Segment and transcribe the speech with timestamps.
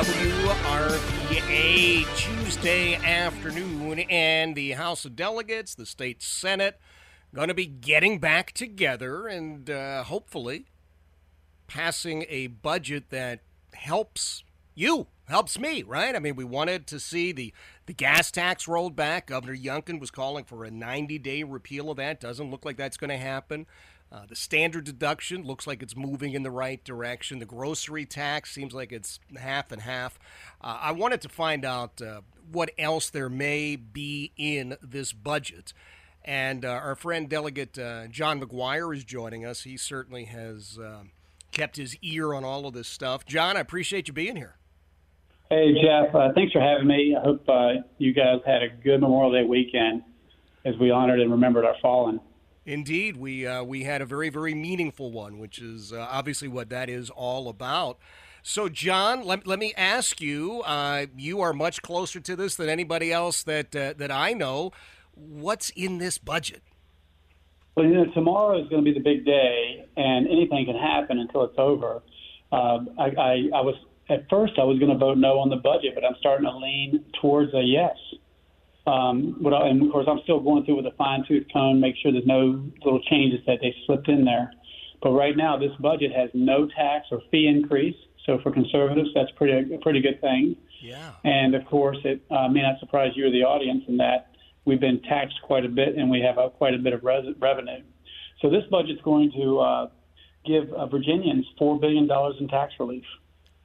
[0.00, 6.80] Radio, WRVA, Tuesday afternoon, and the House of Delegates, the state Senate,
[7.34, 10.64] going to be getting back together and uh, hopefully
[11.66, 13.40] passing a budget that
[13.74, 14.42] helps
[14.74, 16.14] you, helps me, right?
[16.14, 17.52] I mean, we wanted to see the,
[17.86, 19.26] the gas tax rolled back.
[19.26, 22.20] Governor Youngkin was calling for a 90 day repeal of that.
[22.20, 23.66] Doesn't look like that's going to happen.
[24.12, 27.38] Uh, the standard deduction looks like it's moving in the right direction.
[27.38, 30.18] The grocery tax seems like it's half and half.
[30.60, 35.72] Uh, I wanted to find out uh, what else there may be in this budget.
[36.24, 39.62] And uh, our friend Delegate uh, John McGuire is joining us.
[39.62, 41.12] He certainly has um,
[41.52, 43.24] kept his ear on all of this stuff.
[43.24, 44.56] John, I appreciate you being here.
[45.50, 46.14] Hey, Jeff.
[46.14, 47.16] Uh, thanks for having me.
[47.18, 47.44] I hope
[47.98, 50.02] you guys had a good Memorial Day weekend
[50.64, 52.20] as we honored and remembered our fallen.
[52.66, 56.68] Indeed, we uh, we had a very very meaningful one, which is uh, obviously what
[56.70, 57.98] that is all about.
[58.42, 60.62] So, John, let, let me ask you.
[60.62, 64.70] Uh, you are much closer to this than anybody else that uh, that I know.
[65.14, 66.62] What's in this budget?
[67.76, 71.18] Well, you know, tomorrow is going to be the big day, and anything can happen
[71.18, 72.02] until it's over.
[72.52, 73.74] Uh, I, I, I was
[74.10, 76.56] at first I was going to vote no on the budget, but I'm starting to
[76.56, 77.96] lean towards a yes.
[78.86, 81.80] Um, but I, and of course, I'm still going through with a fine tooth comb,
[81.80, 84.50] make sure there's no little changes that they slipped in there.
[85.02, 87.96] But right now, this budget has no tax or fee increase.
[88.26, 90.56] So for conservatives, that's pretty a pretty good thing.
[90.82, 91.12] Yeah.
[91.24, 94.30] And of course, it uh, may not surprise you or the audience in that
[94.64, 97.34] we've been taxed quite a bit and we have a, quite a bit of res-
[97.38, 97.82] revenue.
[98.40, 99.88] So this budget's going to uh,
[100.46, 103.04] give uh, Virginians four billion dollars in tax relief.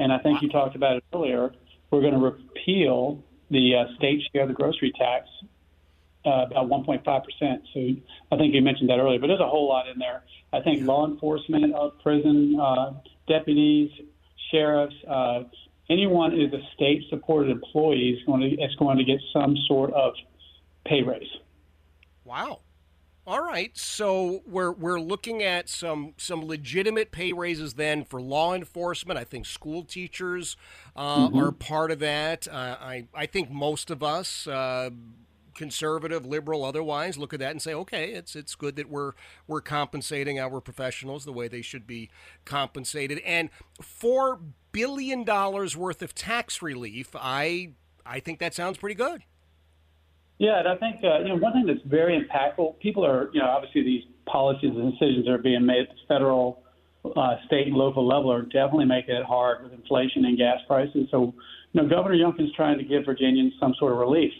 [0.00, 1.52] And I think you talked about it earlier.
[1.90, 5.28] We're going to repeal the uh, state share of the grocery tax
[6.24, 7.62] uh, about 1.5 percent.
[7.74, 7.80] So
[8.32, 10.22] I think you mentioned that earlier, but there's a whole lot in there.
[10.54, 12.94] I think law enforcement, uh, prison uh,
[13.28, 13.90] deputies,
[14.50, 15.42] sheriffs, uh,
[15.90, 20.14] anyone who's a state-supported employee is going to is going to get some sort of
[20.86, 21.28] pay raise.
[22.24, 22.60] Wow.
[23.26, 28.54] All right, so we're we're looking at some some legitimate pay raises then for law
[28.54, 29.18] enforcement.
[29.18, 30.56] I think school teachers
[30.96, 31.38] uh, mm-hmm.
[31.38, 32.48] are part of that.
[32.48, 34.46] Uh, I I think most of us.
[34.46, 34.90] Uh,
[35.52, 39.12] conservative, liberal, otherwise, look at that and say, okay, it's it's good that we're
[39.46, 42.08] we're compensating our professionals the way they should be
[42.46, 43.18] compensated.
[43.26, 43.50] And
[43.82, 44.40] four
[44.72, 47.72] billion dollars worth of tax relief, I
[48.06, 49.22] I think that sounds pretty good.
[50.40, 52.80] Yeah, and I think uh, you know one thing that's very impactful.
[52.80, 56.00] People are you know obviously these policies and decisions that are being made at the
[56.08, 56.62] federal,
[57.04, 61.08] uh, state, and local level are definitely making it hard with inflation and gas prices.
[61.10, 61.34] So
[61.72, 64.32] you know Governor Youngkin's trying to give Virginians some sort of relief.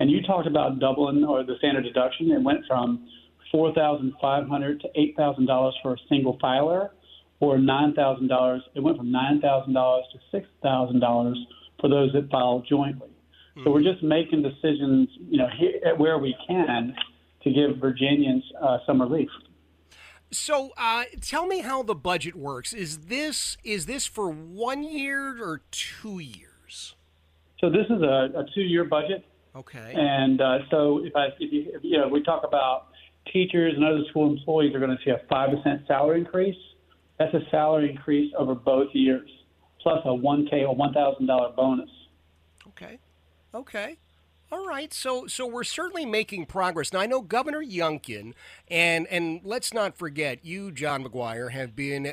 [0.00, 2.32] And you talked about doubling or the standard deduction.
[2.32, 3.06] It went from
[3.52, 6.90] four thousand five hundred to eight thousand dollars for a single filer,
[7.38, 8.62] or nine thousand dollars.
[8.74, 11.38] It went from nine thousand dollars to six thousand dollars
[11.80, 13.13] for those that file jointly.
[13.62, 16.94] So we're just making decisions, you know, here, where we can
[17.42, 19.28] to give Virginians uh, some relief.
[20.32, 22.72] So, uh, tell me how the budget works.
[22.72, 26.96] Is this is this for one year or two years?
[27.60, 29.24] So this is a, a two-year budget.
[29.54, 29.94] Okay.
[29.96, 32.88] And uh, so if I, if you, if, you know, we talk about
[33.32, 36.56] teachers and other school employees are going to see a five percent salary increase.
[37.18, 39.30] That's a salary increase over both years,
[39.80, 41.90] plus a one k or one thousand dollar bonus.
[42.68, 42.98] Okay.
[43.54, 43.98] Okay.
[44.52, 46.92] All right, so so we're certainly making progress.
[46.92, 48.34] Now I know Governor Youngkin,
[48.68, 52.12] and and let's not forget you, John McGuire, have been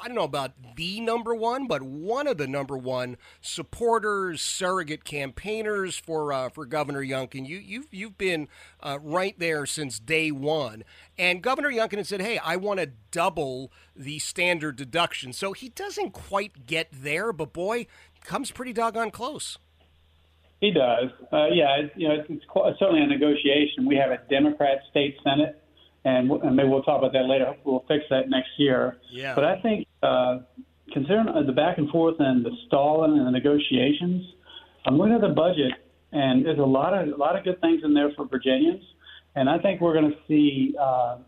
[0.00, 5.04] I don't know about the number one, but one of the number one supporters, surrogate
[5.04, 7.46] campaigners for uh, for Governor Youngkin.
[7.46, 8.48] You you've you've been
[8.80, 10.84] uh, right there since day one,
[11.18, 16.12] and Governor Youngkin said, "Hey, I want to double the standard deduction." So he doesn't
[16.12, 17.86] quite get there, but boy,
[18.22, 19.58] comes pretty doggone close.
[20.60, 21.10] He does.
[21.32, 23.86] Uh, yeah, it's, you know, it's, it's certainly a negotiation.
[23.86, 25.62] We have a Democrat state senate
[26.06, 27.52] and, and maybe we'll talk about that later.
[27.64, 28.96] We'll fix that next year.
[29.10, 29.34] Yeah.
[29.34, 30.38] But I think, uh,
[30.92, 34.24] considering the back and forth and the stalling and the negotiations,
[34.86, 35.72] I'm looking at the budget,
[36.12, 38.84] and there's a lot of a lot of good things in there for Virginians,
[39.34, 40.74] and I think we're going to see.
[40.80, 41.18] Uh,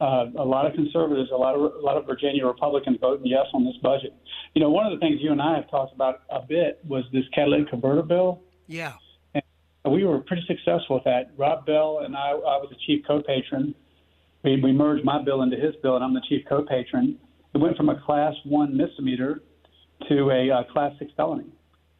[0.00, 3.46] uh, a lot of conservatives, a lot of a lot of Virginia Republicans voting yes
[3.54, 4.12] on this budget.
[4.52, 7.04] You know, one of the things you and I have talked about a bit was
[7.12, 8.42] this catalytic converter bill.
[8.66, 8.94] Yeah,
[9.34, 9.42] and
[9.92, 11.30] we were pretty successful with that.
[11.36, 13.74] Rob Bell and I, I was the chief co-patron
[14.44, 17.18] we, we merged my bill into his bill, and I'm the chief co-patron.
[17.54, 19.40] It went from a class one misdemeanor
[20.08, 21.46] to a uh, class six felony,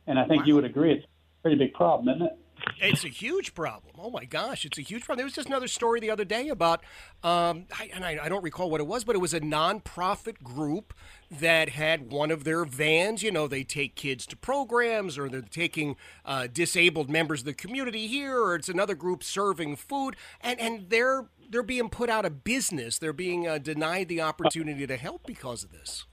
[0.07, 0.47] and I think wow.
[0.47, 2.39] you would agree it's a pretty big problem, isn't it?
[2.79, 3.95] It's a huge problem.
[3.99, 5.19] Oh my gosh, it's a huge problem.
[5.19, 6.81] There was just another story the other day about,
[7.23, 10.43] um, I, and I, I, don't recall what it was, but it was a nonprofit
[10.43, 10.93] group
[11.31, 13.23] that had one of their vans.
[13.23, 17.55] You know, they take kids to programs, or they're taking uh, disabled members of the
[17.55, 22.25] community here, or it's another group serving food, and and they're they're being put out
[22.25, 22.99] of business.
[22.99, 26.05] They're being uh, denied the opportunity to help because of this.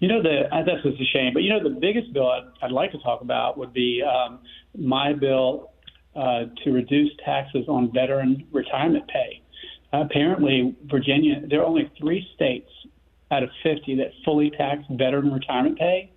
[0.00, 1.32] You know, the, uh, that's just a shame.
[1.32, 4.40] But you know, the biggest bill I'd, I'd like to talk about would be um,
[4.76, 5.72] my bill
[6.14, 9.42] uh, to reduce taxes on veteran retirement pay.
[9.92, 12.68] Apparently, Virginia, there are only three states
[13.30, 16.12] out of 50 that fully tax veteran retirement pay.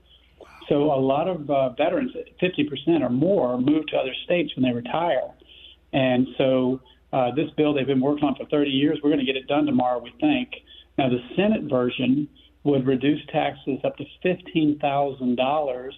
[0.67, 2.11] So a lot of uh, veterans,
[2.41, 5.31] 50% or more, move to other states when they retire.
[5.93, 9.25] And so uh, this bill they've been working on for 30 years, we're going to
[9.25, 10.49] get it done tomorrow, we think.
[10.97, 12.27] Now, the Senate version
[12.63, 15.91] would reduce taxes up to $15,000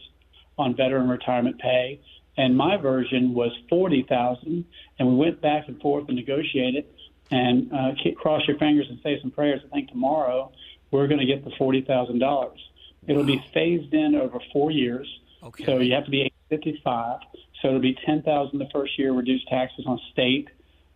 [0.58, 2.00] on veteran retirement pay,
[2.38, 4.66] and my version was 40000
[5.00, 6.86] and we went back and forth and negotiated.
[7.30, 9.62] And uh, cross your fingers and say some prayers.
[9.66, 10.52] I think tomorrow
[10.92, 12.52] we're going to get the $40,000.
[13.08, 15.08] It'll be phased in over four years.
[15.42, 15.66] Okay.
[15.66, 17.20] So you have to be 55.
[17.62, 20.50] So it'll be 10000 the first year, reduced taxes on state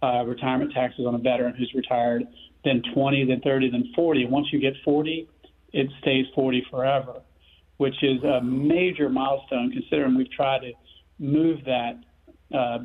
[0.05, 2.23] uh, retirement taxes on a veteran who's retired,
[2.63, 4.25] then 20, then 30, then 40.
[4.25, 5.27] Once you get 40,
[5.75, 7.21] it stays 40 forever,
[7.77, 10.71] which is a major milestone considering we've tried to
[11.19, 11.99] move that
[12.57, 12.79] uh,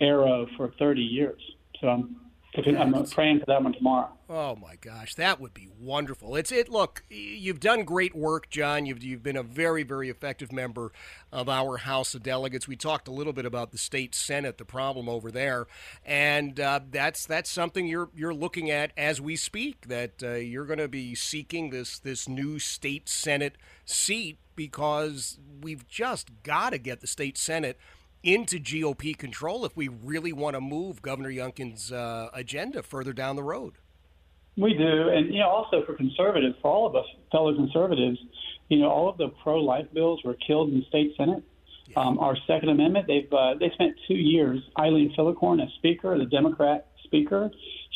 [0.00, 1.40] arrow for 30 years.
[1.80, 2.16] So I'm
[2.56, 4.10] I'm praying for that one tomorrow.
[4.28, 6.36] Oh my gosh, that would be wonderful.
[6.36, 6.68] It's it.
[6.68, 8.86] Look, you've done great work, John.
[8.86, 10.92] You've you've been a very very effective member
[11.32, 12.68] of our House of Delegates.
[12.68, 15.66] We talked a little bit about the state senate, the problem over there,
[16.06, 19.88] and uh, that's that's something you're you're looking at as we speak.
[19.88, 25.86] That uh, you're going to be seeking this this new state senate seat because we've
[25.88, 27.78] just got to get the state senate
[28.24, 33.36] into GOP control if we really want to move Governor Youngkin's uh, agenda further down
[33.36, 33.74] the road.
[34.56, 38.18] We do, and you know, also for conservatives, for all of us fellow conservatives,
[38.68, 41.42] you know, all of the pro-life bills were killed in the state senate.
[41.88, 42.00] Yeah.
[42.00, 44.60] Um, our Second Amendment, they've uh, they spent two years.
[44.78, 47.50] Eileen Filler-Corn, as Speaker, the Democrat Speaker,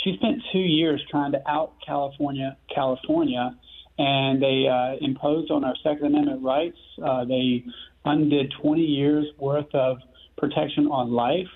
[0.04, 3.56] she spent two years trying to out California, California,
[3.96, 6.78] and they uh, imposed on our Second Amendment rights.
[7.02, 7.64] Uh, they
[8.04, 9.98] undid 20 years worth of
[10.38, 11.49] protection on life.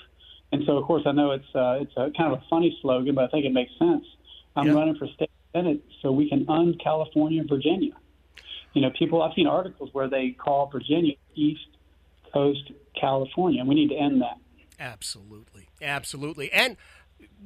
[0.52, 3.14] And so, of course, I know it's uh, it's a kind of a funny slogan,
[3.14, 4.04] but I think it makes sense.
[4.54, 4.76] I'm yep.
[4.76, 7.92] running for state senate so we can un California, and Virginia.
[8.74, 11.66] You know, people I've seen articles where they call Virginia East
[12.32, 14.38] Coast California, and we need to end that.
[14.78, 16.76] Absolutely, absolutely, and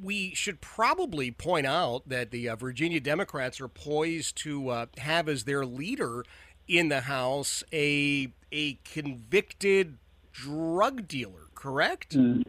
[0.01, 5.27] we should probably point out that the uh, Virginia Democrats are poised to uh, have
[5.29, 6.23] as their leader
[6.67, 9.97] in the House a a convicted
[10.37, 12.15] drug dealer, correct?
[12.15, 12.45] Mm.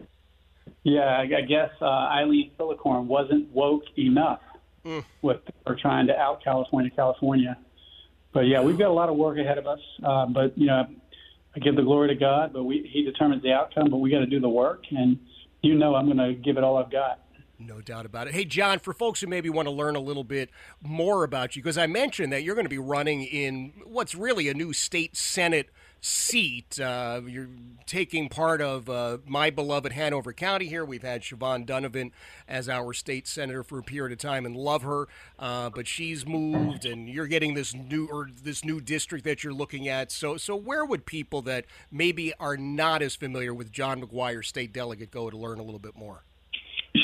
[0.83, 4.41] Yeah, I guess uh, Eileen Filler-Corn wasn't woke enough
[4.85, 5.05] mm.
[5.23, 7.59] with her trying to out California, California.
[8.33, 9.81] But yeah, we've got a lot of work ahead of us.
[10.03, 10.87] Uh, but you know,
[11.57, 13.91] I give the glory to God, but we, He determines the outcome.
[13.91, 15.19] But we got to do the work, and
[15.63, 17.21] you know, I'm going to give it all I've got.
[17.59, 18.35] No doubt about it.
[18.35, 21.63] Hey, John, for folks who maybe want to learn a little bit more about you,
[21.63, 25.17] because I mentioned that you're going to be running in what's really a new state
[25.17, 25.69] senate
[26.01, 26.79] seat.
[26.81, 27.49] Uh, you're
[27.87, 30.85] taking part of uh, my beloved Hanover County here.
[30.85, 32.13] We've had Siobhan Dunnavant
[32.47, 36.27] as our state senator for a period of time and love her, uh, but she's
[36.27, 40.13] moved, and you're getting this new or this new district that you're looking at.
[40.13, 44.73] So, so where would people that maybe are not as familiar with John McGuire, state
[44.73, 46.25] delegate, go to learn a little bit more?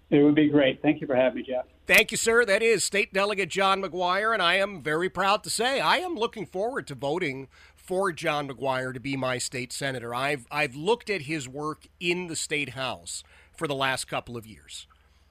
[0.09, 0.81] It would be great.
[0.81, 1.65] Thank you for having me, Jeff.
[1.85, 2.45] Thank you, sir.
[2.45, 6.15] That is State Delegate John McGuire, and I am very proud to say I am
[6.15, 10.13] looking forward to voting for John McGuire to be my state senator.
[10.13, 13.23] I've I've looked at his work in the state house
[13.55, 14.87] for the last couple of years.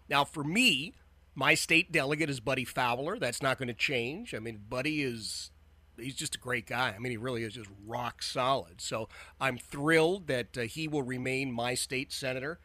[0.08, 0.94] Now, for me,
[1.34, 3.18] my state delegate is Buddy Fowler.
[3.18, 4.34] That's not going to change.
[4.34, 5.50] I mean, Buddy is
[5.98, 6.94] he's just a great guy.
[6.94, 8.80] I mean, he really is just rock solid.
[8.80, 9.08] So
[9.40, 12.58] I'm thrilled that uh, he will remain my state senator.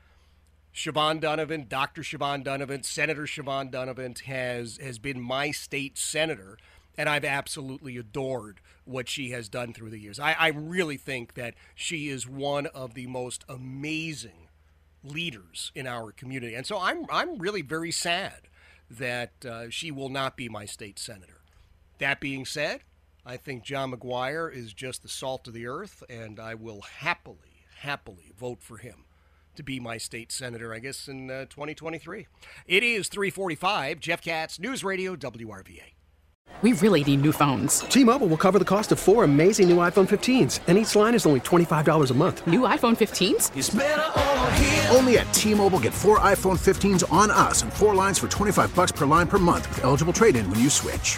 [0.73, 2.01] Siobhan Dunnavant, Dr.
[2.01, 6.57] Siobhan Dunnavant, Senator Siobhan Dunnavant has has been my state senator,
[6.97, 10.19] and I've absolutely adored what she has done through the years.
[10.19, 14.47] I, I really think that she is one of the most amazing
[15.03, 18.47] leaders in our community, and so I'm I'm really very sad
[18.89, 21.41] that uh, she will not be my state senator.
[21.99, 22.81] That being said,
[23.25, 27.65] I think John McGuire is just the salt of the earth, and I will happily,
[27.75, 29.05] happily vote for him
[29.55, 32.27] to be my state senator, I guess, in uh, 2023.
[32.67, 33.99] It is 345.
[33.99, 35.93] Jeff Katz, News Radio, WRVA.
[36.61, 37.79] We really need new phones.
[37.79, 41.25] T-Mobile will cover the cost of four amazing new iPhone 15s, and each line is
[41.25, 42.45] only $25 a month.
[42.45, 44.95] New iPhone 15s?
[44.95, 48.91] Only at T-Mobile get four iPhone 15s on us and four lines for 25 bucks
[48.91, 51.17] per line per month with eligible trade-in when you switch.